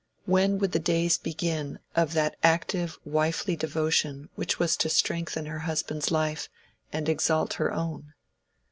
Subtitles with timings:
[0.25, 5.59] When would the days begin of that active wifely devotion which was to strengthen her
[5.59, 6.49] husband's life
[6.91, 8.15] and exalt her own?